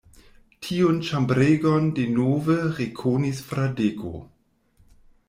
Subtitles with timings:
[0.67, 4.15] Tiun ĉambregon denove rekonis Fradeko.